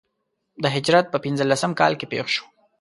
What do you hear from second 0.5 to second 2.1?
د هجرت په پنځه لسم کال کې